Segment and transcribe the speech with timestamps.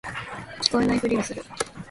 [0.63, 1.43] 聞こえないふりをする